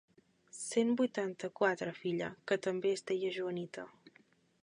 [0.59, 3.85] Cent vuitanta-quatre filla, que també es deia Juanita.